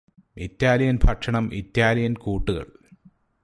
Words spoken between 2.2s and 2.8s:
കൂട്ടുകൾ